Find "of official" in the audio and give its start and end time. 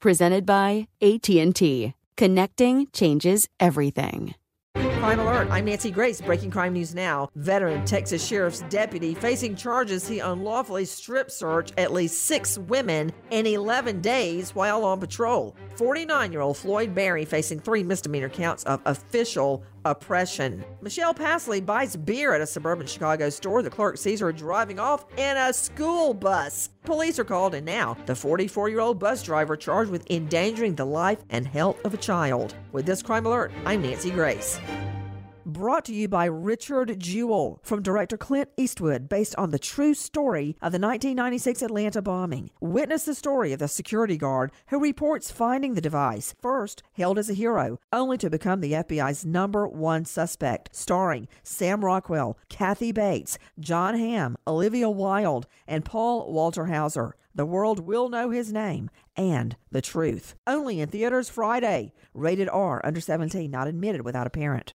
18.64-19.62